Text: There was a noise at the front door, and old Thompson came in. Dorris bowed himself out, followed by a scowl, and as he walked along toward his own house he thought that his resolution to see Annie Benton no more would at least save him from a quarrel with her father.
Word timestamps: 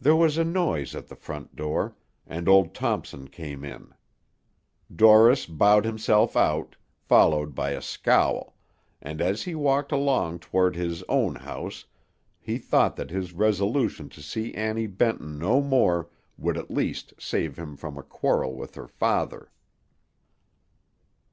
There 0.00 0.14
was 0.14 0.38
a 0.38 0.44
noise 0.44 0.94
at 0.94 1.08
the 1.08 1.16
front 1.16 1.56
door, 1.56 1.96
and 2.24 2.48
old 2.48 2.72
Thompson 2.72 3.26
came 3.26 3.64
in. 3.64 3.92
Dorris 4.94 5.44
bowed 5.44 5.84
himself 5.84 6.36
out, 6.36 6.76
followed 7.00 7.52
by 7.52 7.70
a 7.70 7.82
scowl, 7.82 8.54
and 9.02 9.20
as 9.20 9.42
he 9.42 9.56
walked 9.56 9.90
along 9.90 10.38
toward 10.38 10.76
his 10.76 11.02
own 11.08 11.34
house 11.34 11.84
he 12.38 12.58
thought 12.58 12.94
that 12.94 13.10
his 13.10 13.32
resolution 13.32 14.08
to 14.10 14.22
see 14.22 14.54
Annie 14.54 14.86
Benton 14.86 15.36
no 15.36 15.60
more 15.60 16.08
would 16.38 16.56
at 16.56 16.70
least 16.70 17.12
save 17.18 17.56
him 17.56 17.74
from 17.76 17.98
a 17.98 18.04
quarrel 18.04 18.54
with 18.54 18.76
her 18.76 18.86
father. 18.86 19.50